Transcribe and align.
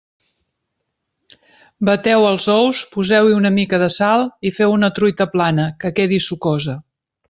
Bateu 1.89 2.25
els 2.31 2.49
ous, 2.55 2.81
poseu-hi 2.97 3.37
una 3.43 3.53
mica 3.61 3.83
de 3.87 3.93
sal 3.99 4.27
i 4.53 4.57
feu 4.59 4.77
una 4.81 4.93
truita 5.01 5.33
plana, 5.39 5.73
que 5.85 5.97
quedi 6.03 6.25
sucosa. 6.33 6.81